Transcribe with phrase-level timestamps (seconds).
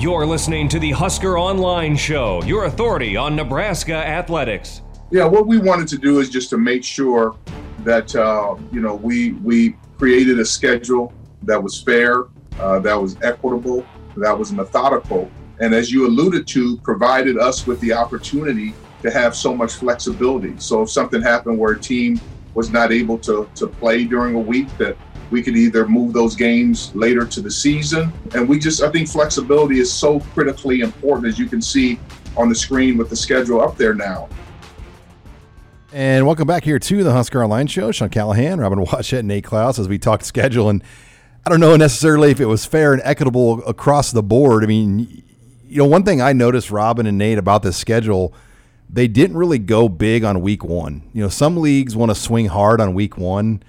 [0.00, 4.80] You're listening to the Husker Online Show, your authority on Nebraska athletics.
[5.10, 7.36] Yeah, what we wanted to do is just to make sure
[7.80, 12.24] that uh, you know we we created a schedule that was fair,
[12.58, 13.84] uh, that was equitable,
[14.16, 18.72] that was methodical, and as you alluded to, provided us with the opportunity
[19.02, 20.54] to have so much flexibility.
[20.56, 22.18] So if something happened where a team
[22.54, 24.96] was not able to to play during a week, that
[25.30, 28.12] we could either move those games later to the season.
[28.34, 32.00] And we just, I think flexibility is so critically important, as you can see
[32.36, 34.28] on the screen with the schedule up there now.
[35.92, 37.90] And welcome back here to the Husker Online Show.
[37.90, 40.68] Sean Callahan, Robin Washut, Nate Clouse as we talk schedule.
[40.68, 40.82] And
[41.44, 44.62] I don't know necessarily if it was fair and equitable across the board.
[44.62, 45.22] I mean,
[45.66, 48.34] you know, one thing I noticed, Robin and Nate, about this schedule,
[48.92, 51.02] they didn't really go big on week one.
[51.12, 53.62] You know, some leagues want to swing hard on week one.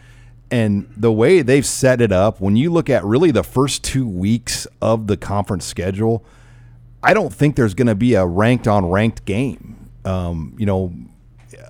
[0.50, 4.08] And the way they've set it up, when you look at really the first two
[4.08, 6.26] weeks of the conference schedule,
[7.04, 9.90] I don't think there's going to be a ranked on ranked game.
[10.04, 10.94] Um, you know,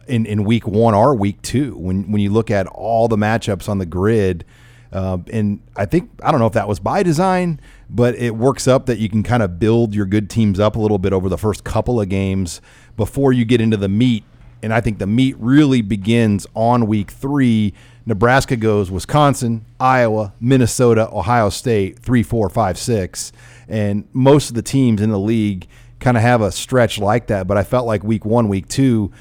[0.08, 3.70] in, in week one or week two, when when you look at all the matchups
[3.70, 4.46] on the grid,
[4.92, 8.68] uh, and I think I don't know if that was by design, but it works
[8.68, 11.30] up that you can kind of build your good teams up a little bit over
[11.30, 12.62] the first couple of games
[12.96, 14.24] before you get into the meat.
[14.64, 17.74] And I think the meat really begins on week three
[18.06, 23.32] Nebraska goes Wisconsin, Iowa, Minnesota, Ohio State, three, four, five, six.
[23.68, 25.68] And most of the teams in the league
[26.00, 27.48] kind of have a stretch like that.
[27.48, 29.12] But I felt like week one, week two,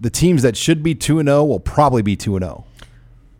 [0.00, 2.64] the teams that should be 2 0 will probably be 2 0.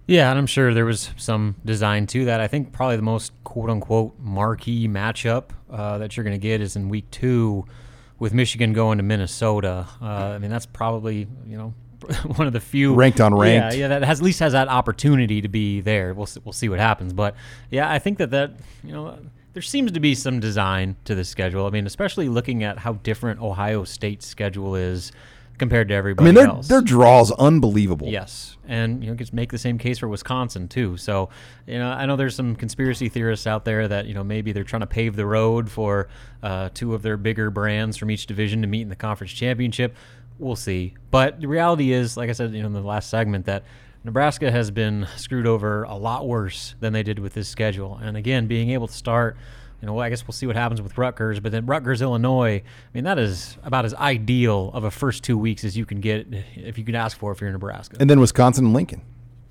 [0.06, 2.40] Yeah, and I'm sure there was some design to that.
[2.40, 6.60] I think probably the most quote unquote marquee matchup uh, that you're going to get
[6.60, 7.64] is in week two
[8.22, 9.84] with Michigan going to Minnesota.
[10.00, 11.74] Uh, I mean, that's probably, you know,
[12.36, 13.74] one of the few ranked on ranked.
[13.74, 16.14] Yeah, yeah, that has at least has that opportunity to be there.
[16.14, 17.34] We'll we'll see what happens, but
[17.68, 18.52] yeah, I think that that
[18.84, 19.18] you know
[19.54, 21.66] there seems to be some design to the schedule.
[21.66, 25.10] I mean, especially looking at how different Ohio State's schedule is
[25.58, 26.68] compared to everybody I mean, their, else.
[26.68, 28.08] their draws unbelievable.
[28.08, 30.96] Yes, and you know, just make the same case for Wisconsin too.
[30.96, 31.28] So,
[31.66, 34.64] you know, I know there's some conspiracy theorists out there that you know maybe they're
[34.64, 36.08] trying to pave the road for
[36.42, 39.94] uh, two of their bigger brands from each division to meet in the conference championship
[40.38, 40.94] we'll see.
[41.10, 43.64] But the reality is, like I said, you know, in the last segment, that
[44.04, 47.98] Nebraska has been screwed over a lot worse than they did with this schedule.
[48.02, 49.36] And again, being able to start,
[49.82, 52.88] you know, I guess we'll see what happens with Rutgers, but then Rutgers, Illinois, I
[52.94, 56.28] mean, that is about as ideal of a first two weeks as you can get
[56.54, 57.96] if you can ask for if you're in Nebraska.
[57.98, 59.02] And then Wisconsin and Lincoln.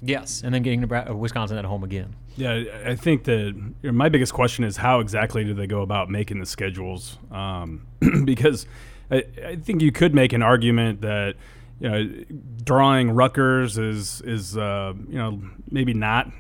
[0.02, 2.16] Yes, and then getting Nebraska, Wisconsin at home again.
[2.38, 5.82] Yeah, I think that you know, my biggest question is how exactly do they go
[5.82, 7.18] about making the schedules?
[7.30, 7.86] Um,
[8.26, 8.66] because
[9.12, 11.36] I, I think you could make an argument that
[11.82, 12.24] you know,
[12.64, 16.32] drawing Rutgers is is uh, you know maybe not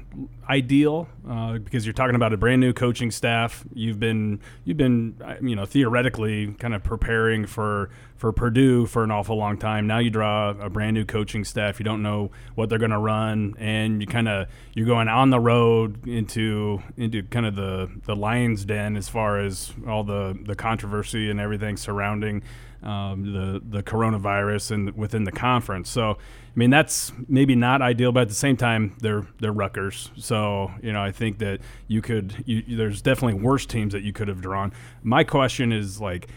[0.47, 3.65] ideal uh, because you're talking about a brand new coaching staff.
[3.73, 7.89] You've been you've been uh, you know theoretically kind of preparing for
[8.21, 9.87] for Purdue for an awful long time.
[9.87, 11.79] Now you draw a brand new coaching staff.
[11.79, 15.31] You don't know what they're going to run, and you kind of you're going on
[15.31, 20.37] the road into into kind of the the lion's den as far as all the
[20.45, 22.43] the controversy and everything surrounding
[22.83, 25.89] um, the the coronavirus and within the conference.
[25.89, 26.15] So, I
[26.53, 30.11] mean, that's maybe not ideal, but at the same time, they're they're Rutgers.
[30.15, 32.43] So, you know, I think that you could.
[32.45, 34.73] You, there's definitely worse teams that you could have drawn.
[35.01, 36.27] My question is like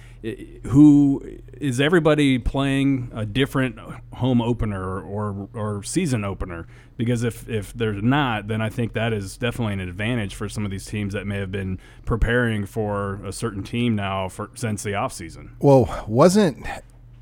[0.69, 3.79] who is everybody playing a different
[4.15, 6.67] home opener or or season opener?
[6.97, 10.65] Because if if there's not, then I think that is definitely an advantage for some
[10.65, 14.83] of these teams that may have been preparing for a certain team now for since
[14.83, 15.51] the offseason.
[15.59, 16.67] Well, wasn't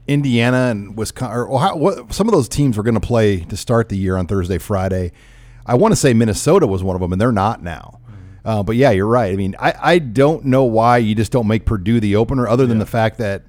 [0.07, 3.57] Indiana and Wisconsin, or how, what, some of those teams were going to play to
[3.57, 5.13] start the year on Thursday, Friday.
[5.65, 8.01] I want to say Minnesota was one of them, and they're not now.
[8.45, 9.33] Uh, but yeah, you're right.
[9.33, 12.67] I mean, I, I don't know why you just don't make Purdue the opener, other
[12.67, 12.85] than yeah.
[12.85, 13.43] the fact that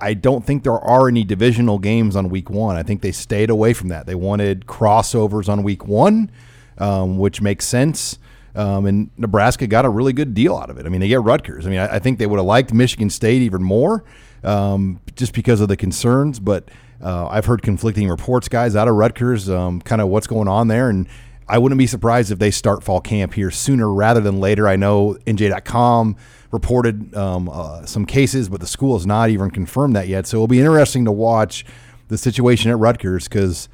[0.00, 2.76] I don't think there are any divisional games on week one.
[2.76, 4.06] I think they stayed away from that.
[4.06, 6.30] They wanted crossovers on week one,
[6.78, 8.18] um, which makes sense.
[8.54, 10.86] Um, and Nebraska got a really good deal out of it.
[10.86, 11.66] I mean, they get Rutgers.
[11.66, 14.04] I mean, I, I think they would have liked Michigan State even more
[14.44, 16.38] um, just because of the concerns.
[16.40, 16.68] But
[17.02, 20.68] uh, I've heard conflicting reports, guys, out of Rutgers, um, kind of what's going on
[20.68, 20.88] there.
[20.88, 21.06] And
[21.48, 24.66] I wouldn't be surprised if they start fall camp here sooner rather than later.
[24.66, 26.16] I know NJ.com
[26.50, 30.26] reported um, uh, some cases, but the school has not even confirmed that yet.
[30.26, 31.64] So it'll be interesting to watch
[32.08, 33.68] the situation at Rutgers because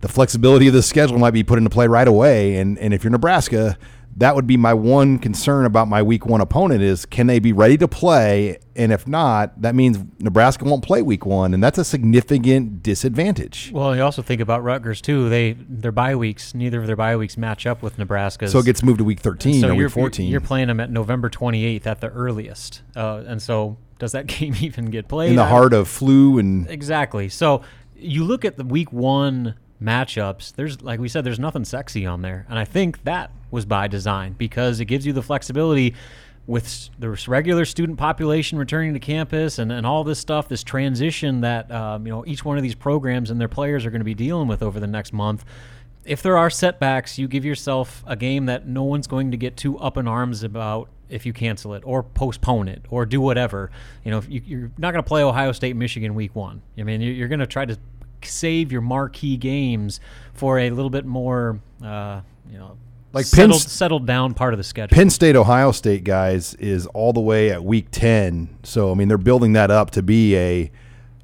[0.00, 2.56] the flexibility of the schedule might be put into play right away.
[2.56, 3.78] And, and if you're Nebraska,
[4.18, 7.52] that would be my one concern about my week one opponent is can they be
[7.52, 8.58] ready to play?
[8.74, 13.70] And if not, that means Nebraska won't play week one, and that's a significant disadvantage.
[13.72, 15.28] Well, you also think about Rutgers too.
[15.28, 18.48] They their bye weeks, neither of their bye weeks match up with Nebraska.
[18.48, 20.30] So it gets moved to week 13 so or week 14.
[20.30, 24.54] You're playing them at November 28th at the earliest, uh, and so does that game
[24.60, 25.30] even get played?
[25.30, 27.28] in the heart of flu and Exactly.
[27.28, 27.62] So
[27.94, 30.54] you look at the week one matchups.
[30.54, 33.88] There's like we said, there's nothing sexy on there, and I think that was by
[33.88, 35.94] design because it gives you the flexibility
[36.46, 41.40] with the regular student population returning to campus and, and all this stuff, this transition
[41.40, 44.04] that um, you know each one of these programs and their players are going to
[44.04, 45.44] be dealing with over the next month.
[46.04, 49.56] If there are setbacks, you give yourself a game that no one's going to get
[49.56, 53.72] too up in arms about if you cancel it or postpone it or do whatever.
[54.04, 56.62] You know, you, you're not going to play Ohio State, Michigan week one.
[56.78, 57.76] I mean, you're, you're going to try to
[58.22, 60.00] save your marquee games
[60.32, 62.20] for a little bit more, uh,
[62.50, 62.76] you know,
[63.16, 64.94] Like settled, Penn- settled down part of the schedule.
[64.94, 68.58] Penn State, Ohio State guys is all the way at week 10.
[68.62, 70.70] So, I mean, they're building that up to be a,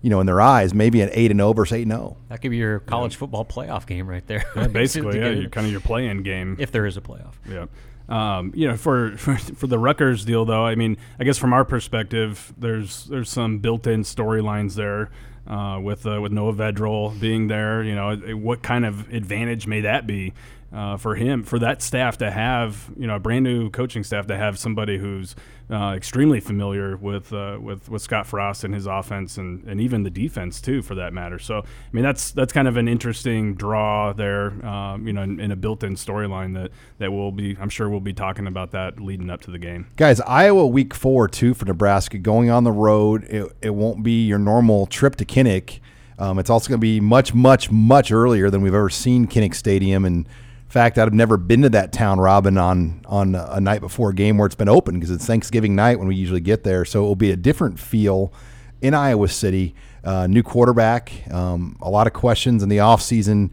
[0.01, 1.97] you know, in their eyes, maybe an 8 and 0 versus 8 and oh.
[1.97, 2.17] 0.
[2.31, 4.43] that could be your college football playoff game right there.
[4.57, 6.57] Yeah, basically, yeah, get you it- kind of your play-in game.
[6.59, 7.35] if there is a playoff.
[7.47, 7.67] Yeah.
[8.09, 11.53] Um, you know, for, for for the Rutgers deal, though, I mean, I guess from
[11.53, 15.11] our perspective, there's there's some built-in storylines there
[15.47, 17.83] uh, with uh, with Noah Vedral being there.
[17.83, 20.33] You know, what kind of advantage may that be
[20.73, 24.27] uh, for him, for that staff to have, you know, a brand new coaching staff
[24.27, 25.37] to have somebody who's
[25.71, 30.03] uh, extremely familiar with uh, with with Scott Frost and his offense and, and even
[30.03, 31.39] the defense too, for that matter.
[31.39, 35.41] So, I mean, that's that's kind of an interesting draw there, um, you know, in,
[35.41, 39.01] in a built-in storyline that that we'll be, I'm sure we'll be talking about that
[39.01, 39.87] leading up to the game.
[39.97, 43.25] Guys, Iowa week four, too, for Nebraska, going on the road.
[43.25, 45.81] It, it won't be your normal trip to Kinnick.
[46.19, 49.55] Um, it's also going to be much, much, much earlier than we've ever seen Kinnick
[49.55, 50.05] Stadium.
[50.05, 50.29] And
[50.73, 54.39] fact, I've never been to that town, Robin, on on a night before a game
[54.39, 56.85] where it's been open because it's Thanksgiving night when we usually get there.
[56.85, 58.33] So it will be a different feel
[58.81, 59.75] in Iowa City.
[60.03, 63.51] Uh, new quarterback, um, a lot of questions in the offseason.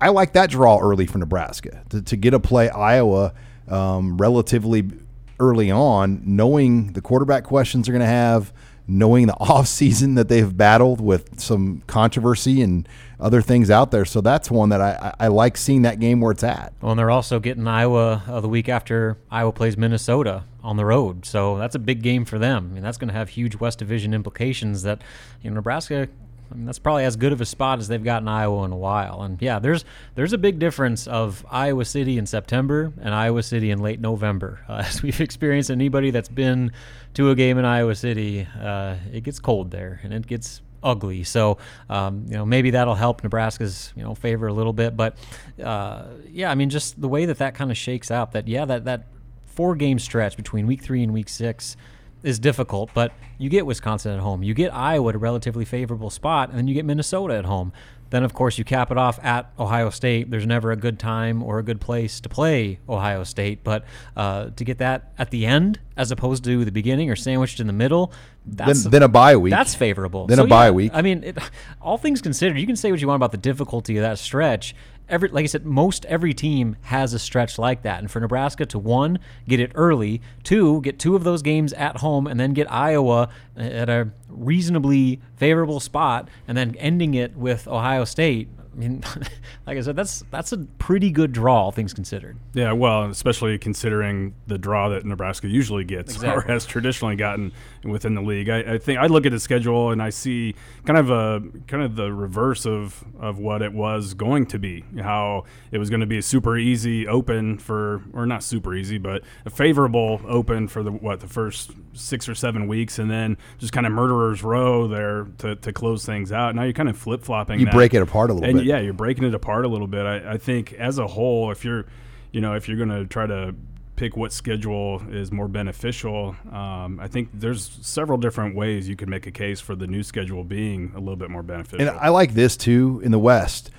[0.00, 3.34] I like that draw early for Nebraska to, to get to play Iowa
[3.68, 4.90] um, relatively
[5.38, 8.52] early on, knowing the quarterback questions they're going to have,
[8.88, 12.88] knowing the offseason that they've battled with some controversy and
[13.18, 14.04] other things out there.
[14.04, 16.72] So that's one that I, I I like seeing that game where it's at.
[16.80, 20.84] Well, and they're also getting Iowa uh, the week after Iowa plays Minnesota on the
[20.84, 22.68] road, so that's a big game for them.
[22.70, 24.82] I mean, that's going to have huge West Division implications.
[24.82, 25.02] That
[25.42, 26.08] you know, Nebraska.
[26.50, 28.72] I mean, that's probably as good of a spot as they've gotten in Iowa in
[28.72, 29.22] a while.
[29.22, 29.84] And yeah, there's
[30.14, 34.60] there's a big difference of Iowa City in September and Iowa City in late November.
[34.76, 36.72] Uh, as we've experienced, anybody that's been
[37.14, 41.24] to a game in Iowa City, uh, it gets cold there and it gets ugly.
[41.24, 41.58] So
[41.88, 44.96] um, you know maybe that'll help Nebraska's you know favor a little bit.
[44.96, 45.16] But
[45.62, 48.32] uh, yeah, I mean just the way that that kind of shakes out.
[48.32, 49.06] That yeah that that
[49.44, 51.76] four game stretch between week three and week six
[52.26, 52.90] is difficult.
[52.92, 56.58] But you get Wisconsin at home, you get Iowa at a relatively favorable spot, and
[56.58, 57.72] then you get Minnesota at home.
[58.10, 60.30] Then of course you cap it off at Ohio State.
[60.30, 63.84] There's never a good time or a good place to play Ohio State, but
[64.16, 67.66] uh, to get that at the end as opposed to the beginning or sandwiched in
[67.66, 68.12] the middle,
[68.46, 69.50] that's then, then a bye week.
[69.50, 70.28] that's favorable.
[70.28, 70.92] Then So, a bye yeah, week.
[70.94, 71.38] I mean, it,
[71.82, 74.76] all things considered, you can say what you want about the difficulty of that stretch.
[75.08, 78.00] Every, like I said, most every team has a stretch like that.
[78.00, 81.98] And for Nebraska to one, get it early, two, get two of those games at
[81.98, 87.68] home, and then get Iowa at a reasonably favorable spot, and then ending it with
[87.68, 88.48] Ohio State.
[88.76, 89.02] I mean,
[89.66, 92.36] like I said, that's that's a pretty good draw, all things considered.
[92.52, 97.52] Yeah, well, especially considering the draw that Nebraska usually gets or has traditionally gotten
[97.84, 98.48] within the league.
[98.48, 100.54] I, I think I look at the schedule and I see
[100.84, 104.84] kind of a kind of the reverse of of what it was going to be.
[105.00, 108.98] How it was going to be a super easy open for, or not super easy,
[108.98, 113.38] but a favorable open for the what the first six or seven weeks, and then
[113.58, 116.54] just kind of murderers row there to, to close things out.
[116.54, 117.60] Now you're kind of flip flopping.
[117.60, 118.65] You break it apart a little and bit.
[118.66, 120.04] Yeah, you're breaking it apart a little bit.
[120.04, 121.86] I, I think as a whole, if you're,
[122.32, 123.54] you know, if you're going to try to
[123.94, 129.08] pick what schedule is more beneficial, um, I think there's several different ways you could
[129.08, 131.86] make a case for the new schedule being a little bit more beneficial.
[131.86, 133.70] And I like this too in the West.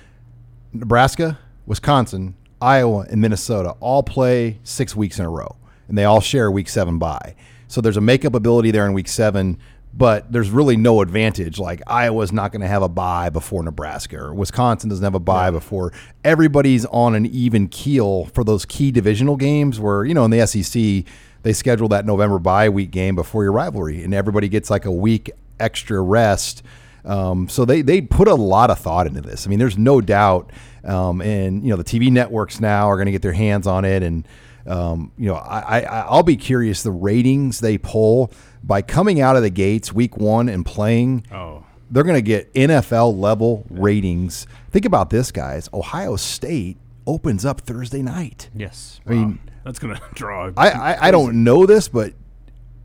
[0.72, 6.20] Nebraska, Wisconsin, Iowa, and Minnesota all play six weeks in a row, and they all
[6.20, 7.36] share week seven bye.
[7.68, 9.58] So there's a makeup ability there in week seven,
[9.94, 11.58] but there's really no advantage.
[11.58, 15.20] Like Iowa's not going to have a bye before Nebraska, or Wisconsin doesn't have a
[15.20, 15.92] bye before.
[16.24, 20.46] Everybody's on an even keel for those key divisional games where, you know, in the
[20.46, 21.04] SEC,
[21.42, 24.92] they schedule that November bye week game before your rivalry, and everybody gets like a
[24.92, 26.62] week extra rest.
[27.04, 29.46] Um, so they they put a lot of thought into this.
[29.46, 30.50] I mean, there's no doubt,
[30.84, 33.84] um, and you know the TV networks now are going to get their hands on
[33.84, 34.26] it, and
[34.66, 38.30] Um, you know, I, I I'll be curious the ratings they pull
[38.62, 41.26] by coming out of the gates week one and playing.
[41.32, 44.46] Oh, They're going to get NFL level ratings.
[44.70, 45.68] Think about this, guys.
[45.72, 48.50] Ohio State opens up Thursday night.
[48.54, 49.00] Yes.
[49.06, 50.50] I mean, that's gonna draw.
[50.56, 52.12] I, I, I don't know this, but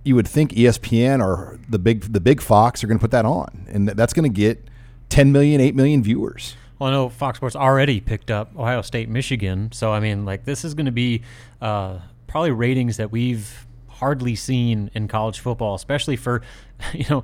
[0.05, 3.25] you would think ESPN or the big the big Fox are going to put that
[3.25, 4.65] on, and that's going to get
[5.09, 6.55] 10 million, 8 million viewers.
[6.79, 9.71] Well, I know Fox Sports already picked up Ohio State, Michigan.
[9.71, 11.21] So, I mean, like, this is going to be
[11.61, 13.65] uh, probably ratings that we've
[14.03, 16.41] hardly seen in college football, especially for,
[16.93, 17.23] you know,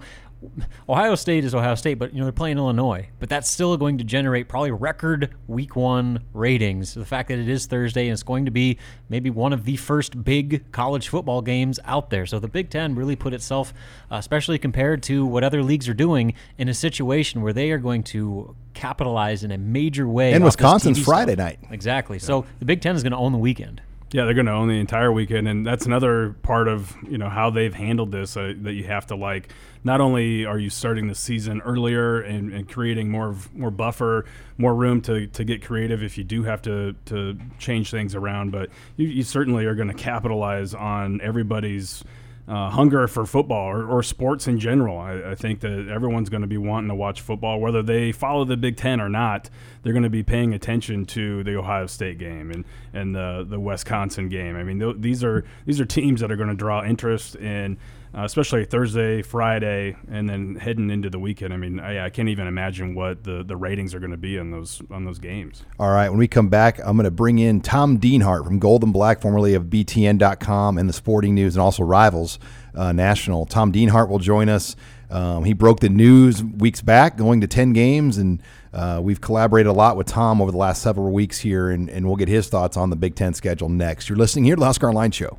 [0.87, 3.09] Ohio State is Ohio State, but, you know, they're playing Illinois.
[3.19, 6.93] But that's still going to generate probably record week one ratings.
[6.93, 8.77] The fact that it is Thursday and it's going to be
[9.09, 12.25] maybe one of the first big college football games out there.
[12.25, 13.73] So the Big Ten really put itself,
[14.09, 17.77] uh, especially compared to what other leagues are doing, in a situation where they are
[17.77, 20.31] going to capitalize in a major way.
[20.31, 21.45] And Wisconsin's Friday stuff.
[21.45, 21.59] night.
[21.71, 22.19] Exactly.
[22.19, 23.81] So the Big Ten is going to own the weekend.
[24.11, 27.29] Yeah, they're going to own the entire weekend, and that's another part of you know
[27.29, 29.53] how they've handled this uh, that you have to like.
[29.83, 34.25] Not only are you starting the season earlier and, and creating more more buffer,
[34.57, 38.51] more room to, to get creative if you do have to, to change things around,
[38.51, 42.03] but you, you certainly are going to capitalize on everybody's
[42.49, 44.97] uh, hunger for football or, or sports in general.
[44.97, 48.43] I, I think that everyone's going to be wanting to watch football, whether they follow
[48.43, 49.51] the Big Ten or not.
[49.83, 53.59] They're going to be paying attention to the Ohio State game and, and the the
[53.59, 54.55] Wisconsin game.
[54.55, 57.77] I mean, th- these are these are teams that are going to draw interest in.
[58.11, 61.53] Uh, especially Thursday, Friday, and then heading into the weekend.
[61.53, 64.39] I mean, I, I can't even imagine what the, the ratings are going to be
[64.39, 65.63] on those on those games.
[65.79, 68.83] All right, when we come back, I'm going to bring in Tom Dienhart from Gold
[68.83, 72.39] and Black, formerly of BTN.com and the Sporting News, and also Rivals
[72.73, 73.45] uh, National.
[73.45, 74.75] Tom Dienhart will join us.
[75.11, 78.41] Um, he broke the news weeks back, going to 10 games, and
[78.73, 82.07] uh, we've collaborated a lot with Tom over the last several weeks here, and, and
[82.07, 84.09] we'll get his thoughts on the Big Ten schedule next.
[84.09, 85.37] You're listening here to the Husker Online Show.